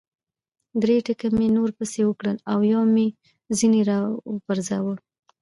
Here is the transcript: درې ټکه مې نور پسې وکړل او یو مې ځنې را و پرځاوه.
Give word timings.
درې 0.81 0.95
ټکه 1.05 1.27
مې 1.37 1.47
نور 1.57 1.69
پسې 1.77 2.01
وکړل 2.05 2.37
او 2.51 2.59
یو 2.73 2.81
مې 2.93 3.07
ځنې 3.57 3.81
را 3.89 3.99
و 4.29 4.33
پرځاوه. 4.47 4.95